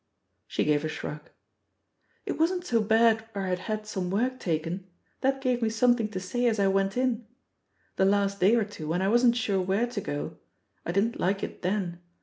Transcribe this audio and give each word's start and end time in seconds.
She 0.47 0.63
gave 0.63 0.83
a 0.83 0.87
shrug. 0.87 1.29
'"It 2.25 2.31
wasn't 2.39 2.65
so 2.65 2.81
bad 2.81 3.27
where 3.33 3.43
fl[ 3.45 3.49
had 3.49 3.59
had 3.59 3.85
some 3.85 4.09
work 4.09 4.39
taken— 4.39 4.87
that 5.21 5.41
gave 5.41 5.61
me 5.61 5.69
some 5.69 5.95
thing 5.95 6.07
to 6.07 6.19
say 6.19 6.47
as 6.47 6.59
I 6.59 6.69
went 6.69 6.97
in. 6.97 7.27
The 7.97 8.05
last 8.05 8.39
day 8.39 8.55
or 8.55 8.65
two, 8.65 8.87
when 8.87 9.03
I 9.03 9.09
wasn't 9.09 9.35
sure 9.37 9.61
where 9.61 9.85
to 9.85 10.01
go— 10.01 10.37
I 10.87 10.91
didn't 10.91 11.19
like 11.19 11.43
it 11.43 11.61
then! 11.61 11.99